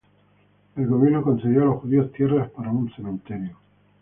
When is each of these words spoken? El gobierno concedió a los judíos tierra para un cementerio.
El 0.77 0.87
gobierno 0.87 1.21
concedió 1.21 1.61
a 1.61 1.65
los 1.65 1.81
judíos 1.83 2.11
tierra 2.11 2.49
para 2.57 2.71
un 2.71 2.91
cementerio. 2.95 3.57